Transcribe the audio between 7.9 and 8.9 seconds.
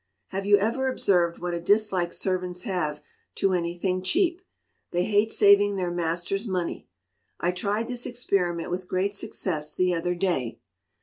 experiment with